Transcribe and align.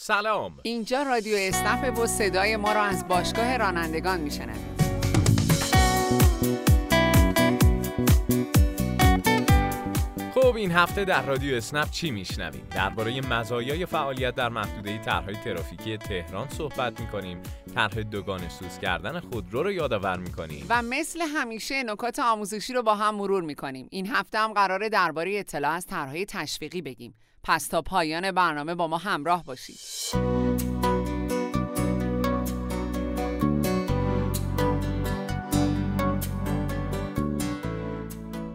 سلام. 0.00 0.56
اینجا 0.62 1.02
رادیو 1.02 1.36
اسنپ 1.38 1.98
و 1.98 2.06
صدای 2.06 2.56
ما 2.56 2.72
رو 2.72 2.80
از 2.80 3.08
باشگاه 3.08 3.56
رانندگان 3.56 4.20
میشنوید. 4.20 4.78
خب 10.34 10.56
این 10.56 10.70
هفته 10.70 11.04
در 11.04 11.22
رادیو 11.22 11.56
اسنپ 11.56 11.90
چی 11.90 12.10
میشنویم؟ 12.10 12.66
درباره 12.70 13.20
مزایای 13.20 13.86
فعالیت 13.86 14.34
در 14.34 14.48
محدوده 14.48 14.98
طرحهای 14.98 15.34
ترافیکی 15.34 15.98
تهران 15.98 16.48
صحبت 16.48 17.00
می‌کنیم. 17.00 17.42
طرح 17.74 18.02
دوگان 18.02 18.48
سوز 18.48 18.78
کردن 18.78 19.20
خودرو 19.20 19.62
رو 19.62 19.72
یادآور 19.72 20.16
می‌کنیم. 20.16 20.66
و 20.68 20.82
مثل 20.82 21.20
همیشه 21.20 21.82
نکات 21.82 22.18
آموزشی 22.18 22.72
رو 22.72 22.82
با 22.82 22.94
هم 22.94 23.14
مرور 23.14 23.42
می‌کنیم. 23.42 23.88
این 23.90 24.06
هفته 24.06 24.38
هم 24.38 24.52
قراره 24.52 24.88
درباره 24.88 25.38
اطلاع 25.38 25.72
از 25.72 25.86
طرحهای 25.86 26.26
تشویقی 26.26 26.82
بگیم. 26.82 27.14
پس 27.42 27.68
تا 27.68 27.82
پایان 27.82 28.32
برنامه 28.32 28.74
با 28.74 28.88
ما 28.88 28.98
همراه 28.98 29.44
باشید. 29.44 29.78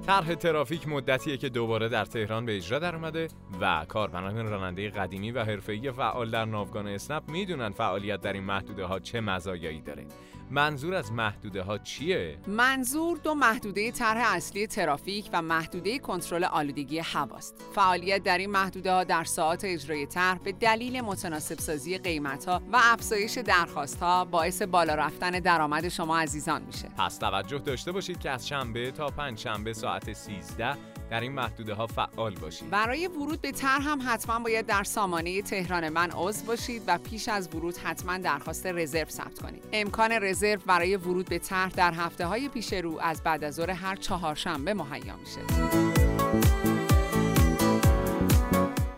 طرح 0.05 0.35
ترافیک 0.35 0.87
مدتیه 0.87 1.37
که 1.37 1.49
دوباره 1.49 1.89
در 1.89 2.05
تهران 2.05 2.45
به 2.45 2.55
اجرا 2.55 2.79
در 2.79 2.95
اومده 2.95 3.27
و 3.61 3.85
کاربران 3.87 4.47
راننده 4.49 4.89
قدیمی 4.89 5.31
و 5.31 5.43
حرفه‌ای 5.43 5.91
فعال 5.91 6.29
در 6.31 6.45
ناوگان 6.45 6.87
اسنپ 6.87 7.29
می‌دونن 7.29 7.69
فعالیت 7.69 8.21
در 8.21 8.33
این 8.33 8.43
محدوده 8.43 8.85
ها 8.85 8.99
چه 8.99 9.21
مزایایی 9.21 9.81
داره. 9.81 10.05
منظور 10.51 10.95
از 10.95 11.11
محدوده 11.11 11.61
ها 11.61 11.77
چیه؟ 11.77 12.37
منظور 12.47 13.17
دو 13.17 13.33
محدوده 13.33 13.91
طرح 13.91 14.35
اصلی 14.35 14.67
ترافیک 14.67 15.29
و 15.33 15.41
محدوده 15.41 15.99
کنترل 15.99 16.43
آلودگی 16.43 16.99
هواست. 16.99 17.61
فعالیت 17.75 18.23
در 18.23 18.37
این 18.37 18.49
محدوده 18.49 18.91
ها 18.91 19.03
در 19.03 19.23
ساعات 19.23 19.61
اجرای 19.65 20.05
طرح 20.05 20.37
به 20.37 20.51
دلیل 20.51 21.01
متناسب 21.01 21.59
سازی 21.59 21.97
قیمت 21.97 22.45
ها 22.45 22.61
و 22.71 22.79
افزایش 22.83 23.37
درخواست 23.37 23.99
ها 23.99 24.25
باعث 24.25 24.61
بالا 24.61 24.95
رفتن 24.95 25.31
درآمد 25.31 25.89
شما 25.89 26.17
عزیزان 26.17 26.61
میشه. 26.61 26.89
پس 26.97 27.17
توجه 27.17 27.57
داشته 27.57 27.91
باشید 27.91 28.19
که 28.19 28.29
از 28.29 28.47
شنبه 28.47 28.91
تا 28.91 29.07
پنج 29.07 29.39
شنبه 29.39 29.73
ساعت 29.73 30.13
13 30.13 30.77
در 31.09 31.21
این 31.21 31.31
محدوده 31.31 31.73
ها 31.73 31.87
فعال 31.87 32.35
باشید. 32.35 32.69
برای 32.69 33.07
ورود 33.07 33.41
به 33.41 33.51
طرح 33.51 33.81
هم 33.81 33.99
حتما 34.05 34.39
باید 34.39 34.65
در 34.65 34.83
سامانه 34.83 35.41
تهران 35.41 35.89
من 35.89 36.11
عضو 36.11 36.45
باشید 36.45 36.81
و 36.87 36.97
پیش 36.97 37.29
از 37.29 37.55
ورود 37.55 37.77
حتما 37.77 38.17
درخواست 38.17 38.65
رزرو 38.65 39.09
ثبت 39.09 39.39
کنید. 39.39 39.63
امکان 39.73 40.11
رزرو 40.11 40.59
برای 40.65 40.95
ورود 40.95 41.29
به 41.29 41.39
طرح 41.39 41.71
در 41.71 41.93
هفته 41.93 42.25
های 42.25 42.49
پیش 42.49 42.73
رو 42.73 42.99
از 43.01 43.23
بعد 43.23 43.43
از 43.43 43.55
ظهر 43.55 43.69
هر 43.69 43.95
چهارشنبه 43.95 44.73
مهیا 44.73 45.15
میشه. 45.15 46.12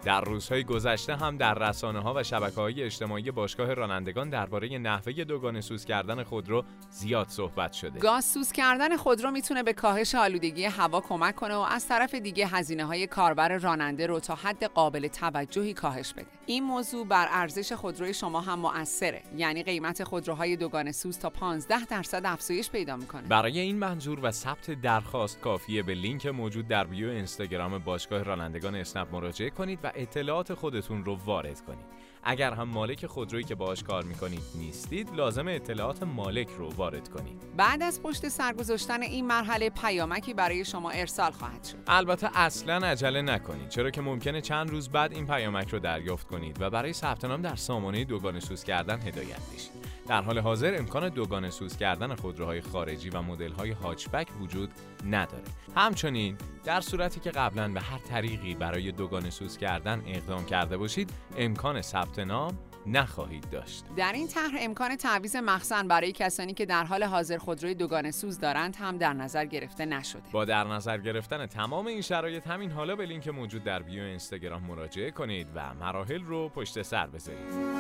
در 0.06 0.22
روزهای 0.22 0.64
گذشته 0.64 1.16
هم 1.16 1.38
در 1.38 1.54
رسانه 1.54 2.00
ها 2.00 2.14
و 2.14 2.24
شبکه 2.24 2.56
های 2.56 2.84
اجتماعی 2.84 3.32
باشگاه 3.32 3.74
رانندگان 3.74 4.30
درباره 4.30 4.78
نحوه 4.78 5.24
دوگانه 5.24 5.62
سوز 5.62 5.86
کردن 5.86 6.24
خودرو 6.24 6.64
زیاد 6.90 7.28
صحبت 7.30 7.74
شده. 7.74 8.00
گاز 8.00 8.26
سوز 8.26 8.52
کردن 8.52 8.98
خودرو 8.98 9.32
می‌تونه 9.32 9.64
به 9.64 9.74
کاهش 9.74 10.16
آلودگی 10.16 10.66
هوا 10.66 11.02
کمک 11.02 11.36
کنه 11.36 11.56
و 11.56 11.60
از 11.60 11.88
طرف 11.88 12.16
دیگه 12.16 12.48
هزینه 12.48 12.86
های 12.86 13.08
کاربر 13.08 13.58
راننده 13.58 14.08
رو 14.08 14.20
تا 14.20 14.36
حد 14.36 14.64
قابل 14.64 15.08
توجهی 15.08 15.74
کاهش 15.74 16.14
بده. 16.14 16.26
این 16.46 16.64
موضوع 16.64 17.08
بر 17.08 17.28
ارزش 17.32 17.74
خودروی 17.74 18.14
شما 18.14 18.42
هم 18.42 18.60
مؤثره. 18.60 19.22
یعنی 19.38 19.64
قیمت 19.64 20.04
خودروهای 20.04 20.56
دوگانه 20.56 20.92
سوز 20.92 21.20
تا 21.20 21.30
15 21.30 21.86
درصد 21.86 22.22
افزایش 22.26 22.70
پیدا 22.70 22.96
می‌کنه. 22.96 23.28
برای 23.28 23.60
این 23.60 23.78
منظور 23.78 24.20
و 24.24 24.32
ثبت 24.32 24.72
درخواست 24.72 25.40
کافیه 25.40 25.84
به 25.84 25.94
لینک 25.94 26.26
موجود 26.26 26.68
در 26.68 26.84
بیو 26.84 27.10
اینستاگرام 27.10 27.78
باشگاه 27.78 28.24
رانندگان 28.24 28.76
اسنپ 28.76 29.08
مراجعه 29.12 29.50
کنید 29.50 29.80
و 29.84 29.92
اطلاعات 29.96 30.54
خودتون 30.54 31.06
رو 31.06 31.16
وارد 31.26 31.62
کنید. 31.62 31.86
اگر 32.26 32.54
هم 32.54 32.68
مالک 32.68 33.06
خودرویی 33.06 33.44
که 33.44 33.56
باهاش 33.56 33.84
کار 33.84 34.04
می‌کنید 34.04 34.42
نیستید 34.56 35.16
لازم 35.16 35.48
اطلاعات 35.48 36.04
مالک 36.04 36.50
رو 36.58 36.70
وارد 36.70 37.10
کنید. 37.10 37.42
بعد 37.58 37.84
از 37.84 38.02
پشت 38.02 38.28
سر 38.28 38.54
گذاشتن 38.54 39.02
این 39.02 39.28
مرحله 39.28 39.70
پیامکی 39.70 40.34
برای 40.34 40.66
شما 40.66 40.90
ارسال 40.90 41.32
خواهد 41.32 41.64
شد. 41.64 41.78
البته 41.88 42.30
اصلا 42.34 42.88
عجله 42.88 43.22
نکنید 43.22 43.70
چرا 43.70 43.92
که 43.92 44.02
ممکنه 44.02 44.42
چند 44.42 44.70
روز 44.70 44.90
بعد 44.90 45.14
این 45.14 45.28
پیامک 45.28 45.70
رو 45.70 45.80
دریافت 45.80 46.28
کنید 46.28 46.62
و 46.62 46.70
برای 46.70 46.94
ثبت 46.94 47.26
نام 47.26 47.42
در 47.42 47.56
سامانه 47.56 48.04
دوگانه 48.04 48.40
سوز 48.40 48.64
کردن 48.64 49.00
هدایت 49.00 49.40
بشید. 49.54 49.86
در 50.08 50.22
حال 50.22 50.40
حاضر 50.40 50.76
امکان 50.78 51.10
دوگانه 51.10 51.50
سوز 51.50 51.78
کردن 51.78 52.16
خودروهای 52.16 52.62
خارجی 52.62 53.10
و 53.10 53.22
مدل‌های 53.22 53.72
هاچبک 53.72 54.28
وجود 54.42 54.72
نداره. 55.10 55.44
همچنین 55.76 56.38
در 56.64 56.82
صورتی 56.82 57.20
که 57.20 57.32
قبلا 57.32 57.68
به 57.68 57.82
هر 57.82 57.98
طریقی 57.98 58.56
برای 58.56 58.92
دوگانه 58.92 59.30
سوز 59.30 59.58
کردن 59.58 60.04
اقدام 60.08 60.46
کرده 60.46 60.78
باشید 60.78 61.14
امکان 61.38 61.82
ثبت 61.82 62.15
نام 62.20 62.58
نخواهید 62.88 63.50
داشت. 63.50 63.86
در 63.98 64.14
این 64.14 64.28
طرح 64.28 64.52
امکان 64.60 64.96
تعویض 64.96 65.36
مخزن 65.36 65.88
برای 65.88 66.12
کسانی 66.12 66.54
که 66.54 66.66
در 66.66 66.84
حال 66.84 67.04
حاضر 67.04 67.38
خودروی 67.38 67.76
دوگانه 67.76 68.12
سوز 68.12 68.40
دارند 68.40 68.76
هم 68.76 68.98
در 68.98 69.14
نظر 69.14 69.46
گرفته 69.46 69.86
نشده. 69.86 70.24
با 70.32 70.46
در 70.46 70.64
نظر 70.64 70.98
گرفتن 70.98 71.46
تمام 71.46 71.88
این 71.88 72.02
شرایط 72.02 72.48
همین 72.48 72.72
حالا 72.72 72.96
به 72.96 73.06
لینک 73.06 73.28
موجود 73.28 73.64
در 73.64 73.82
بیو 73.82 74.04
اینستاگرام 74.04 74.64
مراجعه 74.64 75.12
کنید 75.12 75.48
و 75.56 75.74
مراحل 75.74 76.24
رو 76.24 76.50
پشت 76.50 76.82
سر 76.82 77.08
بذارید. 77.08 77.76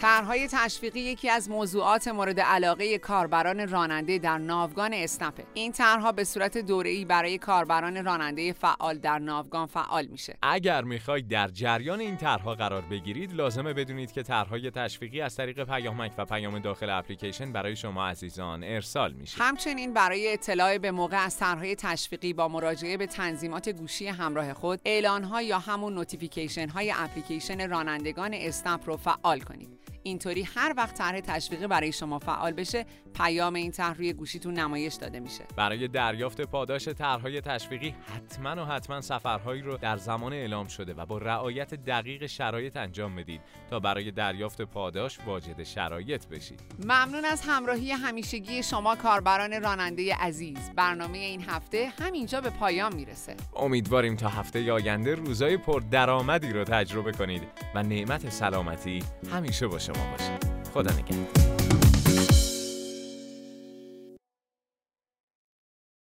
طرحهای 0.00 0.48
تشویقی 0.52 1.00
یکی 1.00 1.30
از 1.30 1.50
موضوعات 1.50 2.08
مورد 2.08 2.40
علاقه 2.40 2.98
کاربران 2.98 3.68
راننده 3.68 4.18
در 4.18 4.38
ناوگان 4.38 4.94
اسنپه 4.94 5.44
این 5.54 5.72
طرحها 5.72 6.12
به 6.12 6.24
صورت 6.24 6.58
دوره‌ای 6.58 7.04
برای 7.04 7.38
کاربران 7.38 8.04
راننده 8.04 8.52
فعال 8.52 8.98
در 8.98 9.18
ناوگان 9.18 9.66
فعال 9.66 10.06
میشه. 10.06 10.36
اگر 10.42 10.82
می‌خواید 10.82 11.28
در 11.28 11.48
جریان 11.48 12.00
این 12.00 12.16
طرحها 12.16 12.54
قرار 12.54 12.82
بگیرید 12.82 13.34
لازمه 13.34 13.72
بدونید 13.72 14.12
که 14.12 14.22
طرحهای 14.22 14.70
تشویقی 14.70 15.20
از 15.20 15.36
طریق 15.36 15.64
پیامک 15.64 16.12
و 16.18 16.24
پیام 16.24 16.58
داخل 16.58 16.90
اپلیکیشن 16.90 17.52
برای 17.52 17.76
شما 17.76 18.06
عزیزان 18.06 18.64
ارسال 18.64 19.12
میشه. 19.12 19.42
همچنین 19.42 19.92
برای 19.92 20.32
اطلاع 20.32 20.78
به 20.78 20.90
موقع 20.90 21.24
از 21.24 21.36
طرحهای 21.36 21.76
تشویقی 21.76 22.32
با 22.32 22.48
مراجعه 22.48 22.96
به 22.96 23.06
تنظیمات 23.06 23.68
گوشی 23.68 24.06
همراه 24.06 24.54
خود 24.54 24.80
اعلانها 24.84 25.42
یا 25.42 25.58
همون 25.58 25.94
notification 25.94 26.68
های 26.68 26.92
اپلیکیشن 26.96 27.70
رانندگان 27.70 28.34
اسنپ 28.34 28.80
رو 28.86 28.96
فعال 28.96 29.40
کنید. 29.40 29.93
اینطوری 30.06 30.42
هر 30.42 30.74
وقت 30.76 30.98
طرح 30.98 31.20
تشویقی 31.20 31.66
برای 31.66 31.92
شما 31.92 32.18
فعال 32.18 32.52
بشه 32.52 32.86
پیام 33.14 33.54
این 33.54 33.70
طرح 33.70 33.96
روی 33.96 34.12
گوشیتون 34.12 34.54
نمایش 34.54 34.94
داده 34.94 35.20
میشه. 35.20 35.44
برای 35.56 35.88
دریافت 35.88 36.40
پاداش 36.40 36.88
طرحهای 36.88 37.40
تشویقی 37.40 37.94
حتما 38.14 38.62
و 38.62 38.66
حتما 38.66 39.00
سفرهایی 39.00 39.62
رو 39.62 39.76
در 39.76 39.96
زمان 39.96 40.32
اعلام 40.32 40.66
شده 40.66 40.94
و 40.94 41.06
با 41.06 41.18
رعایت 41.18 41.74
دقیق 41.74 42.26
شرایط 42.26 42.76
انجام 42.76 43.16
بدید 43.16 43.40
تا 43.70 43.80
برای 43.80 44.10
دریافت 44.10 44.62
پاداش 44.62 45.18
واجد 45.26 45.62
شرایط 45.62 46.26
بشید 46.26 46.60
ممنون 46.84 47.24
از 47.24 47.42
همراهی 47.46 47.92
همیشگی 47.92 48.62
شما 48.62 48.96
کاربران 48.96 49.62
راننده 49.62 50.14
عزیز. 50.14 50.70
برنامه 50.76 51.18
این 51.18 51.42
هفته 51.42 51.92
همینجا 52.00 52.40
به 52.40 52.50
پایان 52.50 52.94
می‌رسه. 52.94 53.36
امیدواریم 53.56 54.16
تا 54.16 54.28
هفته 54.28 54.72
آینده 54.72 55.14
روزای 55.14 55.56
پردرآمدی 55.56 56.52
رو 56.52 56.64
تجربه 56.64 57.12
کنید 57.12 57.42
و 57.74 57.82
نعمت 57.82 58.30
سلامتی 58.30 59.02
همیشه 59.32 59.66
باشه 59.66 59.93
شما 59.94 60.04
باشه 60.12 60.38
خدا 60.74 60.90
نگهدار. 60.90 62.53